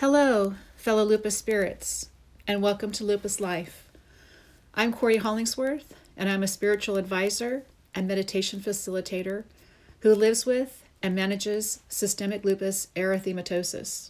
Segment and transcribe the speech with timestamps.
[0.00, 2.08] Hello, fellow lupus spirits,
[2.46, 3.90] and welcome to Lupus Life.
[4.72, 7.64] I'm Cory Hollingsworth, and I'm a spiritual advisor
[7.94, 9.44] and meditation facilitator
[10.00, 14.08] who lives with and manages systemic lupus erythematosus,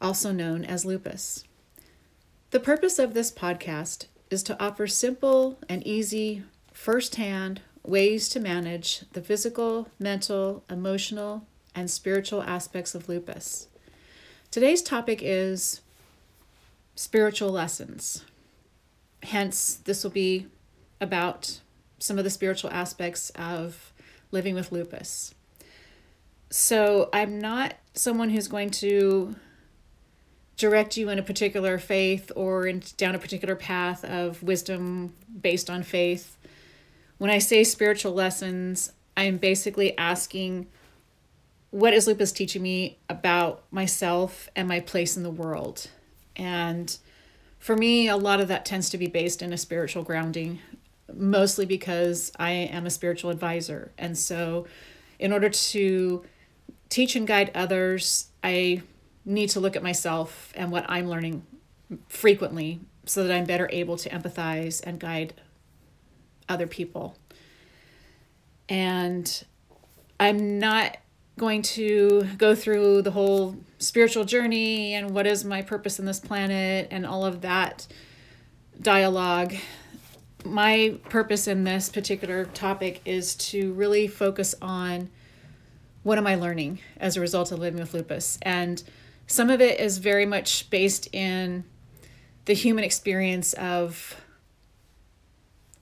[0.00, 1.44] also known as lupus.
[2.50, 9.04] The purpose of this podcast is to offer simple and easy, firsthand ways to manage
[9.12, 13.68] the physical, mental, emotional, and spiritual aspects of lupus.
[14.52, 15.80] Today's topic is
[16.94, 18.22] spiritual lessons.
[19.22, 20.46] Hence, this will be
[21.00, 21.60] about
[21.98, 23.94] some of the spiritual aspects of
[24.30, 25.34] living with lupus.
[26.50, 29.36] So, I'm not someone who's going to
[30.58, 35.70] direct you in a particular faith or in, down a particular path of wisdom based
[35.70, 36.36] on faith.
[37.16, 40.66] When I say spiritual lessons, I'm basically asking
[41.72, 45.88] what is lupus teaching me about myself and my place in the world?
[46.36, 46.96] And
[47.58, 50.60] for me, a lot of that tends to be based in a spiritual grounding,
[51.12, 53.90] mostly because I am a spiritual advisor.
[53.96, 54.66] And so,
[55.18, 56.24] in order to
[56.90, 58.82] teach and guide others, I
[59.24, 61.46] need to look at myself and what I'm learning
[62.06, 65.32] frequently so that I'm better able to empathize and guide
[66.50, 67.16] other people.
[68.68, 69.44] And
[70.20, 70.98] I'm not
[71.42, 76.20] going to go through the whole spiritual journey and what is my purpose in this
[76.20, 77.84] planet and all of that
[78.80, 79.52] dialogue.
[80.44, 85.10] My purpose in this particular topic is to really focus on
[86.04, 88.38] what am I learning as a result of living with lupus.
[88.42, 88.80] And
[89.26, 91.64] some of it is very much based in
[92.44, 94.14] the human experience of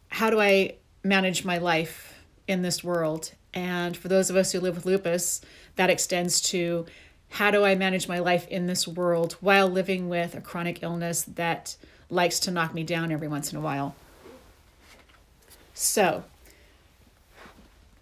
[0.08, 4.60] how do I manage my life in this world and for those of us who
[4.60, 5.40] live with lupus,
[5.76, 6.86] that extends to
[7.30, 11.22] how do I manage my life in this world while living with a chronic illness
[11.22, 11.76] that
[12.08, 13.94] likes to knock me down every once in a while.
[15.75, 16.25] So,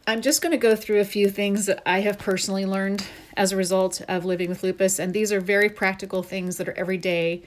[0.07, 3.05] I'm just going to go through a few things that I have personally learned
[3.37, 4.99] as a result of living with lupus.
[4.99, 7.43] And these are very practical things that are everyday.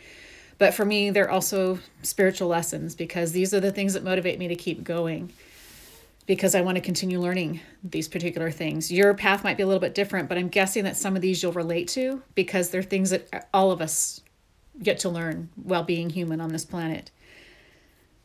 [0.59, 4.47] But for me, they're also spiritual lessons because these are the things that motivate me
[4.47, 5.33] to keep going
[6.27, 8.91] because I want to continue learning these particular things.
[8.91, 11.41] Your path might be a little bit different, but I'm guessing that some of these
[11.41, 14.21] you'll relate to because they're things that all of us
[14.81, 17.11] get to learn while being human on this planet.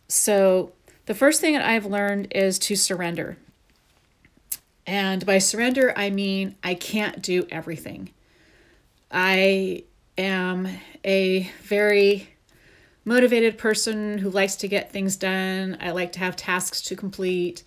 [0.08, 0.72] So,
[1.06, 3.36] the first thing that I've learned is to surrender.
[4.86, 8.10] And by surrender, I mean I can't do everything.
[9.10, 9.84] I
[10.18, 10.68] am
[11.04, 12.30] a very
[13.04, 15.76] motivated person who likes to get things done.
[15.80, 17.62] I like to have tasks to complete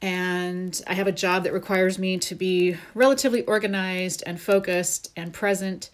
[0.00, 5.32] and I have a job that requires me to be relatively organized and focused and
[5.32, 5.90] present.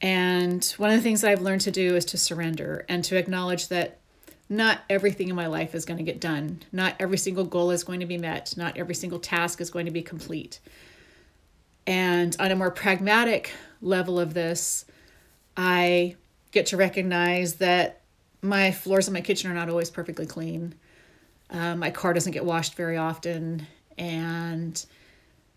[0.00, 3.16] And one of the things that I've learned to do is to surrender and to
[3.16, 3.98] acknowledge that
[4.48, 6.62] not everything in my life is going to get done.
[6.72, 8.56] Not every single goal is going to be met.
[8.56, 10.58] Not every single task is going to be complete.
[11.86, 14.86] And on a more pragmatic level of this,
[15.56, 16.16] I
[16.52, 18.00] get to recognize that
[18.42, 20.74] my floors in my kitchen are not always perfectly clean
[21.50, 23.66] um, my car doesn't get washed very often.
[23.98, 24.84] And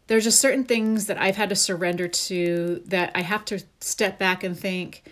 [0.08, 4.20] there's just certain things that I've had to surrender to that I have to step
[4.20, 5.03] back and think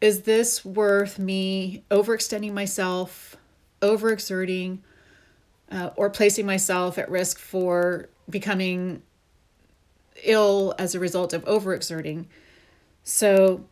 [0.00, 3.36] is this worth me overextending myself,
[3.82, 4.78] overexerting,
[5.70, 9.02] uh, or placing myself at risk for becoming
[10.22, 12.24] ill as a result of overexerting?
[13.04, 13.66] So,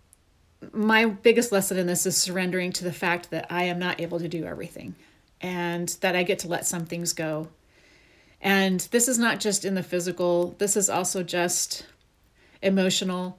[0.73, 4.19] my biggest lesson in this is surrendering to the fact that I am not able
[4.19, 4.97] to do everything
[5.41, 7.49] and that I get to let some things go.
[8.41, 11.87] And this is not just in the physical, this is also just
[12.63, 13.39] emotional.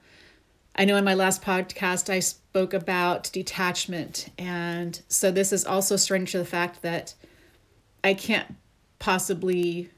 [0.76, 4.28] I know in my last podcast I spoke about detachment.
[4.38, 7.14] And so this is also strange to the fact that
[8.04, 8.54] I can't
[8.98, 9.90] possibly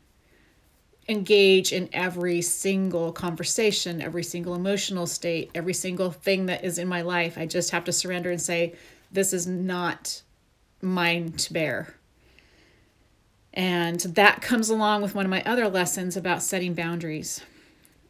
[1.08, 6.86] engage in every single conversation, every single emotional state, every single thing that is in
[6.88, 7.36] my life.
[7.36, 8.74] I just have to surrender and say,
[9.10, 10.22] this is not
[10.82, 11.94] mine to bear.
[13.54, 17.42] And that comes along with one of my other lessons about setting boundaries.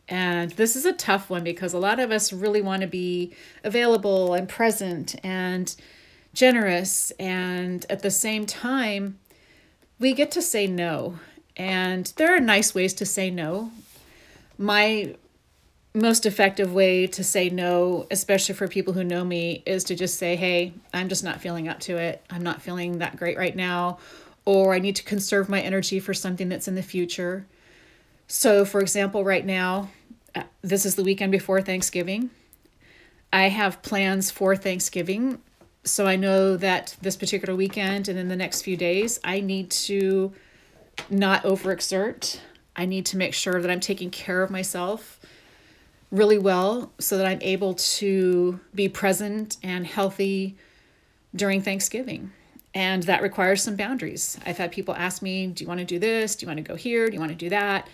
[0.09, 3.35] And this is a tough one because a lot of us really want to be
[3.65, 5.75] available and present and
[6.35, 7.11] generous.
[7.13, 9.19] And at the same time,
[9.99, 11.19] we get to say no.
[11.57, 13.73] And there are nice ways to say no.
[14.59, 15.17] My
[15.94, 20.19] most effective way to say no, especially for people who know me, is to just
[20.19, 22.25] say, hey, I'm just not feeling up to it.
[22.31, 23.99] I'm not feeling that great right now.
[24.44, 27.47] Or I need to conserve my energy for something that's in the future.
[28.27, 29.91] So, for example, right now,
[30.35, 32.31] uh, this is the weekend before Thanksgiving.
[33.33, 35.41] I have plans for Thanksgiving.
[35.85, 39.71] So I know that this particular weekend and in the next few days, I need
[39.73, 40.33] to
[41.11, 42.38] not overexert.
[42.75, 45.21] I need to make sure that I'm taking care of myself
[46.12, 50.56] really well so that I'm able to be present and healthy
[51.35, 52.31] during Thanksgiving.
[52.75, 54.38] And that requires some boundaries.
[54.47, 56.37] I've had people ask me, Do you want to do this?
[56.37, 57.09] Do you want to go here?
[57.09, 57.88] Do you want to do that?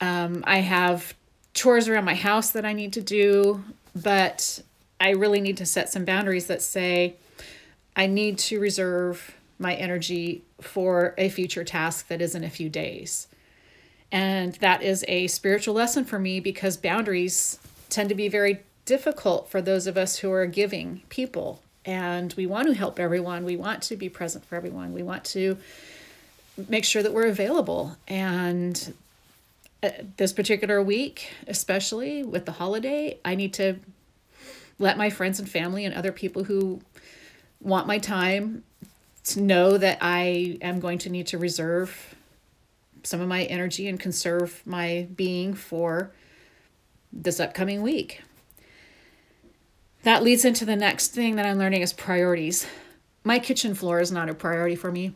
[0.00, 1.14] Um, I have
[1.54, 3.62] chores around my house that I need to do,
[3.94, 4.62] but
[5.00, 7.16] I really need to set some boundaries that say
[7.96, 12.68] I need to reserve my energy for a future task that is in a few
[12.68, 13.26] days.
[14.10, 17.58] And that is a spiritual lesson for me because boundaries
[17.90, 21.62] tend to be very difficult for those of us who are giving people.
[21.84, 23.44] And we want to help everyone.
[23.44, 24.92] We want to be present for everyone.
[24.92, 25.58] We want to
[26.68, 27.96] make sure that we're available.
[28.06, 28.94] And
[29.82, 33.76] uh, this particular week, especially with the holiday, I need to
[34.78, 36.80] let my friends and family and other people who
[37.60, 38.64] want my time
[39.24, 42.14] to know that I am going to need to reserve
[43.08, 46.12] some of my energy and conserve my being for
[47.12, 48.22] this upcoming week.
[50.02, 52.66] That leads into the next thing that I'm learning is priorities.
[53.24, 55.12] My kitchen floor is not a priority for me.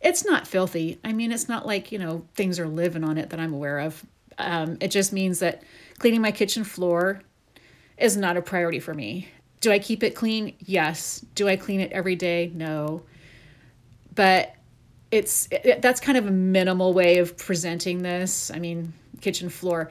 [0.00, 0.98] It's not filthy.
[1.02, 3.80] I mean, it's not like, you know, things are living on it that I'm aware
[3.80, 4.04] of.
[4.38, 5.62] Um, it just means that
[5.98, 7.22] cleaning my kitchen floor
[7.96, 9.28] is not a priority for me.
[9.60, 10.54] Do I keep it clean?
[10.58, 11.24] Yes.
[11.34, 12.52] Do I clean it every day?
[12.54, 13.02] No.
[14.14, 14.54] But
[15.14, 18.50] it's it, that's kind of a minimal way of presenting this.
[18.50, 19.88] I mean, kitchen floor.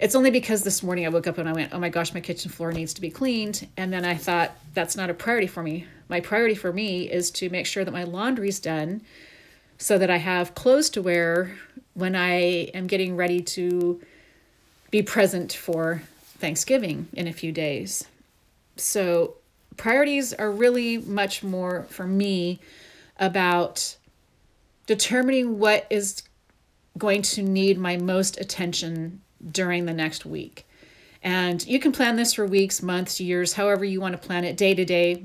[0.00, 2.20] It's only because this morning I woke up and I went, "Oh my gosh, my
[2.20, 5.62] kitchen floor needs to be cleaned." And then I thought that's not a priority for
[5.62, 5.86] me.
[6.08, 9.02] My priority for me is to make sure that my laundry's done
[9.78, 11.56] so that I have clothes to wear
[11.94, 14.00] when I am getting ready to
[14.90, 16.02] be present for
[16.38, 18.08] Thanksgiving in a few days.
[18.76, 19.36] So,
[19.76, 22.58] priorities are really much more for me
[23.20, 23.96] about
[24.86, 26.22] determining what is
[26.96, 29.20] going to need my most attention
[29.50, 30.66] during the next week.
[31.22, 34.56] And you can plan this for weeks, months, years, however you want to plan it,
[34.56, 35.24] day to day.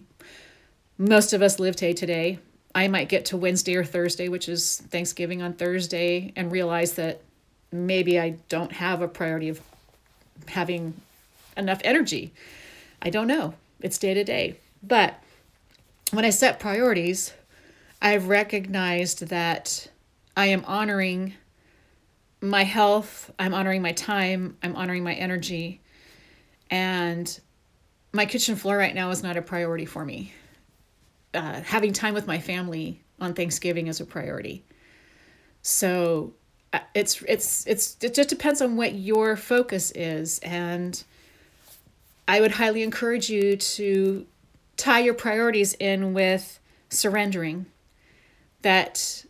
[0.98, 2.40] Most of us live day to day.
[2.74, 7.22] I might get to Wednesday or Thursday, which is Thanksgiving on Thursday, and realize that
[7.72, 9.60] maybe I don't have a priority of
[10.48, 10.94] having
[11.58, 12.32] enough energy.
[13.02, 13.56] I don't know.
[13.82, 14.58] It's day to day.
[14.82, 15.22] But
[16.12, 17.34] when I set priorities,
[18.02, 19.90] I've recognized that
[20.38, 21.34] I am honoring
[22.42, 25.82] my health, I'm honoring my time, I'm honoring my energy.
[26.72, 27.40] And
[28.14, 30.34] my kitchen floor right now is not a priority for me.
[31.34, 34.64] Uh, having time with my family on Thanksgiving is a priority.
[35.62, 36.34] So
[36.72, 41.04] uh, it's it's it's it just depends on what your focus is and
[42.28, 44.26] I would highly encourage you to
[44.78, 46.60] tie your priorities in with
[46.90, 47.66] surrendering
[48.62, 49.26] that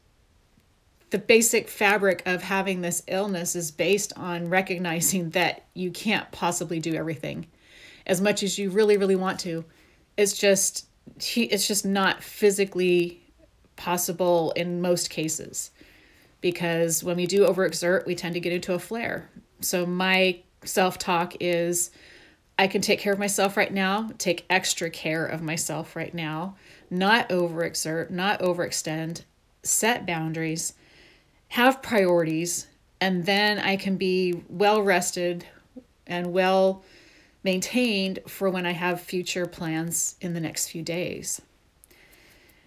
[1.10, 6.80] the basic fabric of having this illness is based on recognizing that you can't possibly
[6.80, 7.48] do everything
[8.06, 9.66] as much as you really really want to.
[10.18, 10.86] It's just
[11.18, 13.22] it's just not physically
[13.76, 15.72] possible in most cases
[16.42, 19.30] because when we do overexert we tend to get into a flare.
[19.62, 21.92] So my self-talk is
[22.58, 26.56] i can take care of myself right now take extra care of myself right now
[26.90, 29.24] not overexert, not overextend,
[29.64, 30.74] set boundaries,
[31.50, 32.68] have priorities,
[33.02, 35.46] and then I can be well rested
[36.06, 36.84] and well
[37.44, 41.42] maintained for when I have future plans in the next few days.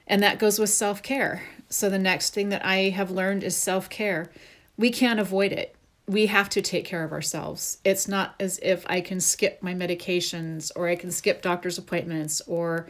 [0.06, 1.44] And that goes with self care.
[1.68, 4.30] So, the next thing that I have learned is self care.
[4.76, 5.74] We can't avoid it.
[6.06, 7.78] We have to take care of ourselves.
[7.84, 12.42] It's not as if I can skip my medications or I can skip doctor's appointments
[12.46, 12.88] or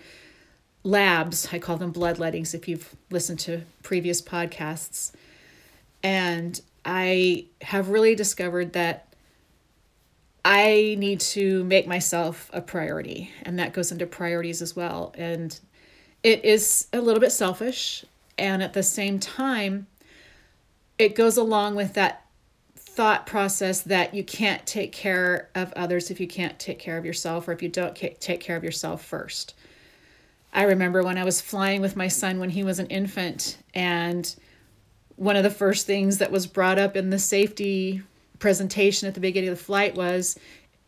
[0.84, 1.48] labs.
[1.52, 5.12] I call them bloodlettings if you've listened to previous podcasts.
[6.02, 9.12] And I have really discovered that
[10.44, 15.14] I need to make myself a priority, and that goes into priorities as well.
[15.16, 15.58] And
[16.24, 18.04] it is a little bit selfish,
[18.36, 19.86] and at the same time,
[20.98, 22.26] it goes along with that
[22.74, 27.06] thought process that you can't take care of others if you can't take care of
[27.06, 29.54] yourself or if you don't take care of yourself first.
[30.52, 34.34] I remember when I was flying with my son when he was an infant, and
[35.16, 38.02] one of the first things that was brought up in the safety
[38.38, 40.38] presentation at the beginning of the flight was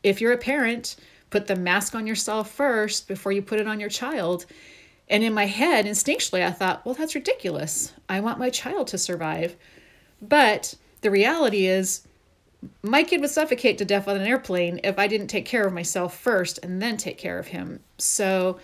[0.02, 0.96] if you're a parent,
[1.30, 4.44] put the mask on yourself first before you put it on your child.
[5.08, 7.92] And in my head, instinctually, I thought, well, that's ridiculous.
[8.08, 9.56] I want my child to survive.
[10.20, 12.06] But the reality is,
[12.82, 15.72] my kid would suffocate to death on an airplane if I didn't take care of
[15.72, 17.80] myself first and then take care of him.
[17.98, 18.58] So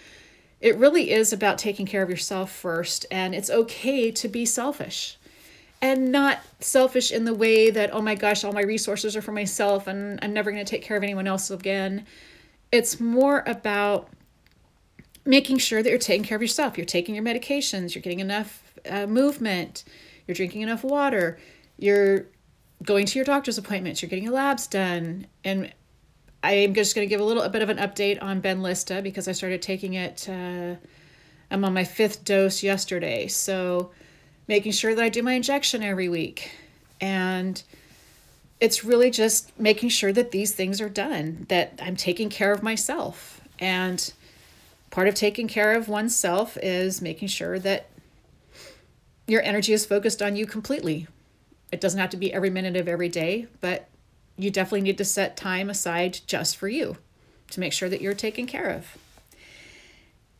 [0.60, 5.16] it really is about taking care of yourself first, and it's okay to be selfish.
[5.82, 9.32] And not selfish in the way that, oh my gosh, all my resources are for
[9.32, 12.04] myself and I'm never going to take care of anyone else again.
[12.70, 14.10] It's more about
[15.24, 16.76] making sure that you're taking care of yourself.
[16.76, 19.84] You're taking your medications, you're getting enough uh, movement,
[20.26, 21.38] you're drinking enough water,
[21.78, 22.26] you're
[22.82, 25.26] going to your doctor's appointments, you're getting your labs done.
[25.44, 25.72] And
[26.42, 29.28] I'm just going to give a little a bit of an update on Benlysta because
[29.28, 30.28] I started taking it.
[30.28, 30.76] Uh,
[31.50, 33.26] I'm on my fifth dose yesterday.
[33.26, 33.90] So
[34.48, 36.52] making sure that I do my injection every week.
[37.00, 37.62] And
[38.58, 42.62] it's really just making sure that these things are done, that I'm taking care of
[42.62, 43.40] myself.
[43.58, 44.12] And
[44.90, 47.86] part of taking care of oneself is making sure that
[49.26, 51.06] your energy is focused on you completely.
[51.70, 53.89] It doesn't have to be every minute of every day, but
[54.42, 56.96] you definitely need to set time aside just for you
[57.50, 58.96] to make sure that you're taken care of.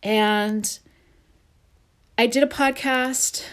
[0.02, 0.78] And
[2.16, 3.44] I did a podcast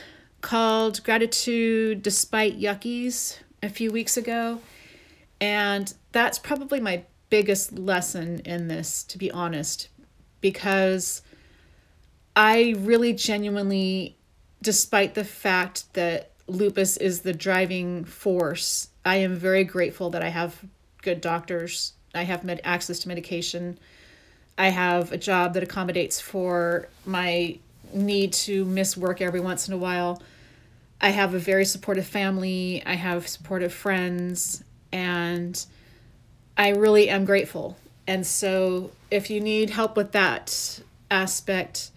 [0.42, 4.62] called Gratitude Despite Yuckies a few weeks ago.
[5.42, 9.90] And that's probably my biggest lesson in this, to be honest,
[10.42, 11.22] because
[12.36, 14.18] I really genuinely,
[14.62, 20.28] despite the fact that lupus is the driving force, I am very grateful that I
[20.28, 20.62] have
[21.02, 21.94] good doctors.
[22.14, 23.80] I have med- access to medication.
[24.58, 27.58] I have a job that accommodates for my
[27.94, 30.22] need to miss work every once in a while.
[31.00, 32.84] I have a very supportive family.
[32.86, 34.62] I have supportive friends.
[34.92, 35.66] And
[36.58, 37.78] I really am grateful.
[38.08, 41.92] And so if you need help with that aspect,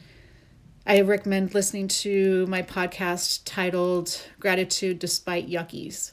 [0.87, 6.13] I recommend listening to my podcast titled Gratitude Despite Yuckies.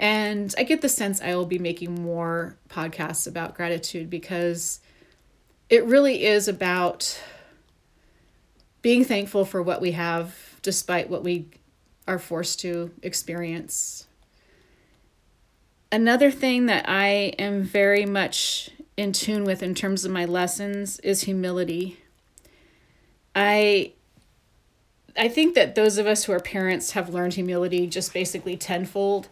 [0.00, 4.80] And I get the sense I will be making more podcasts about gratitude because
[5.68, 7.22] it really is about
[8.80, 11.48] being thankful for what we have despite what we
[12.08, 14.06] are forced to experience.
[15.92, 20.98] Another thing that I am very much in tune with in terms of my lessons
[21.00, 21.98] is humility.
[23.36, 23.92] I
[25.18, 29.28] I think that those of us who are parents have learned humility just basically tenfold.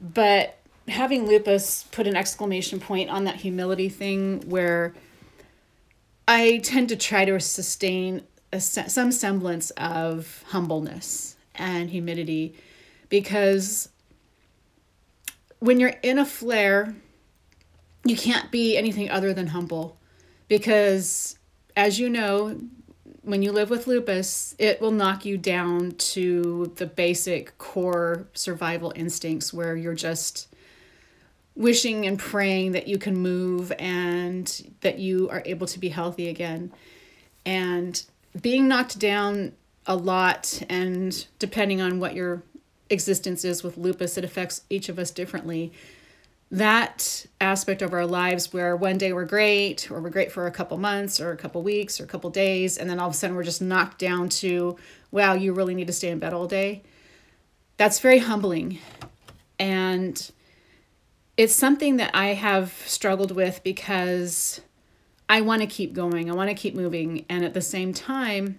[0.00, 4.94] But having lupus put an exclamation point on that humility thing where
[6.28, 8.22] I tend to try to sustain
[8.52, 12.54] a, some semblance of humbleness and humility
[13.08, 13.88] because
[15.58, 16.94] when you're in a flare
[18.04, 19.98] you can't be anything other than humble
[20.48, 21.38] because
[21.76, 22.60] as you know
[23.26, 28.92] when you live with lupus it will knock you down to the basic core survival
[28.96, 30.48] instincts where you're just
[31.56, 36.28] wishing and praying that you can move and that you are able to be healthy
[36.28, 36.70] again.
[37.46, 38.00] And
[38.40, 39.52] being knocked down
[39.86, 42.42] a lot and depending on what your
[42.90, 45.72] existence is with lupus it affects each of us differently
[46.50, 50.50] that aspect of our lives where one day we're great or we're great for a
[50.50, 53.16] couple months or a couple weeks or a couple days and then all of a
[53.16, 54.76] sudden we're just knocked down to
[55.10, 56.82] wow you really need to stay in bed all day.
[57.78, 58.78] That's very humbling.
[59.58, 60.30] And
[61.36, 64.60] it's something that i have struggled with because
[65.28, 66.30] i want to keep going.
[66.30, 67.26] I want to keep moving.
[67.28, 68.58] And at the same time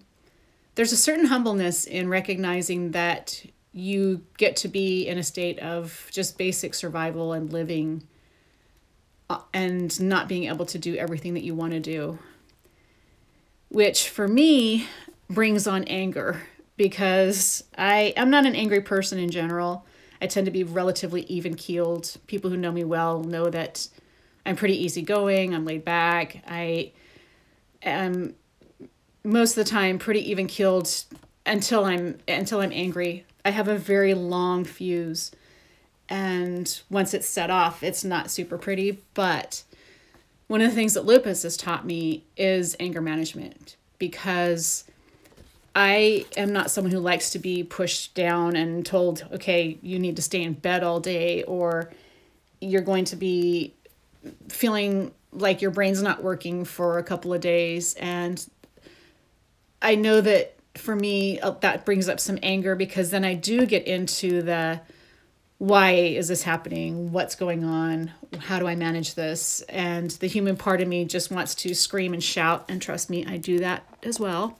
[0.75, 3.43] there's a certain humbleness in recognizing that
[3.77, 8.03] you get to be in a state of just basic survival and living
[9.29, 12.17] uh, and not being able to do everything that you want to do.
[13.69, 14.87] Which for me
[15.29, 16.41] brings on anger
[16.77, 19.85] because I am not an angry person in general.
[20.21, 22.17] I tend to be relatively even keeled.
[22.27, 23.87] People who know me well know that
[24.45, 26.43] I'm pretty easygoing, I'm laid back.
[26.47, 26.93] I
[27.83, 28.35] am
[29.23, 30.89] most of the time pretty even keeled
[31.45, 35.31] until I'm until I'm angry I have a very long fuse.
[36.09, 39.01] And once it's set off, it's not super pretty.
[39.13, 39.63] But
[40.47, 44.83] one of the things that lupus has taught me is anger management because
[45.73, 50.17] I am not someone who likes to be pushed down and told, okay, you need
[50.17, 51.89] to stay in bed all day, or
[52.59, 53.73] you're going to be
[54.49, 57.93] feeling like your brain's not working for a couple of days.
[57.93, 58.45] And
[59.81, 63.65] I know that for me uh, that brings up some anger because then I do
[63.65, 64.81] get into the
[65.59, 67.11] why is this happening?
[67.11, 68.11] What's going on?
[68.39, 69.61] How do I manage this?
[69.69, 73.25] And the human part of me just wants to scream and shout, and trust me,
[73.25, 74.59] I do that as well.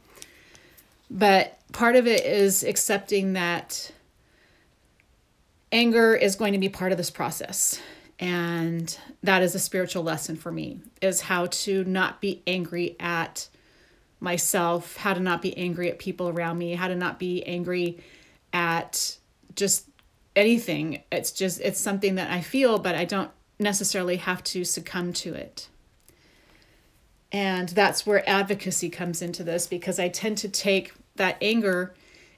[1.12, 3.92] But part of it is accepting that
[5.72, 7.80] anger is going to be part of this process.
[8.20, 13.48] And that is a spiritual lesson for me is how to not be angry at
[14.20, 18.00] myself, how to not be angry at people around me, how to not be angry
[18.54, 19.18] at
[19.56, 19.88] just
[20.36, 21.04] anything.
[21.12, 25.34] It's just it's something that I feel but I don't necessarily have to succumb to
[25.34, 25.68] it.
[27.32, 31.94] And that's where advocacy comes into this because I tend to take that anger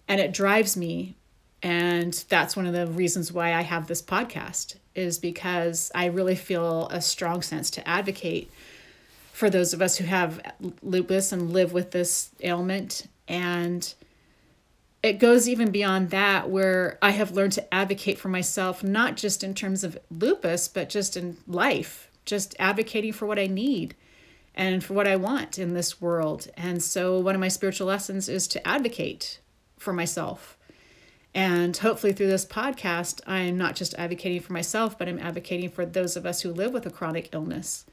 [0.08, 1.16] and it drives me
[1.62, 6.36] and that's one of the reasons why I have this podcast is because I really
[6.36, 8.50] feel a strong sense to advocate
[9.40, 10.42] for those of us who have
[10.82, 13.08] lupus and live with this ailment.
[13.26, 13.94] And
[15.02, 19.42] it goes even beyond that where I have learned to advocate for myself not just
[19.42, 23.96] in terms of lupus but just in life just advocating for what I need
[24.54, 26.50] and for what I want in this world.
[26.58, 29.40] And so one of my spiritual lessons is to advocate
[29.78, 30.58] for myself.
[31.34, 35.86] And hopefully, through this podcast, I'm not just advocating for myself, but I'm advocating for
[35.86, 37.86] those of us who live with a chronic illness.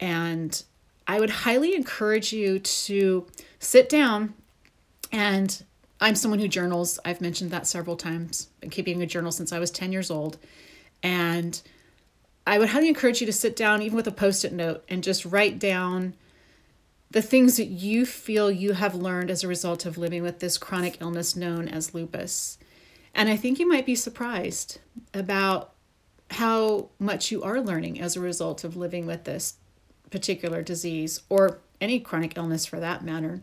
[0.00, 0.62] And
[1.06, 3.26] I would highly encourage you to
[3.58, 4.34] sit down
[5.10, 5.64] and
[6.00, 6.98] I'm someone who journals.
[7.04, 8.48] I've mentioned that several times.
[8.60, 10.38] Been keeping a journal since I was 10 years old.
[11.02, 11.60] And
[12.46, 15.02] I would highly encourage you to sit down, even with a post it note, and
[15.02, 16.14] just write down
[17.10, 20.58] the things that you feel you have learned as a result of living with this
[20.58, 22.58] chronic illness known as lupus.
[23.14, 24.78] And I think you might be surprised
[25.12, 25.74] about
[26.30, 29.57] how much you are learning as a result of living with this
[30.10, 33.40] particular disease or any chronic illness for that matter.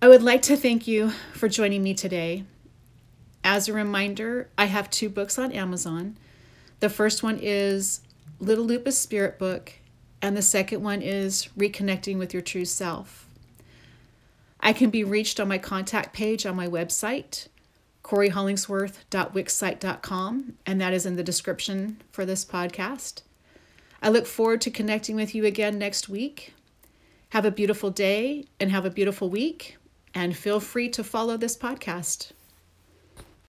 [0.00, 2.44] I would like to thank you for joining me today.
[3.42, 6.16] As a reminder, I have two books on Amazon.
[6.80, 8.00] The first one is
[8.38, 9.72] Little Lupus Spirit Book
[10.20, 13.26] and the second one is reconnecting with your true self.
[14.60, 17.46] I can be reached on my contact page on my website,
[18.02, 23.22] CoryHollingsworth.wixsite.com, and that is in the description for this podcast.
[24.00, 26.54] I look forward to connecting with you again next week.
[27.30, 29.76] Have a beautiful day and have a beautiful week,
[30.14, 32.32] and feel free to follow this podcast.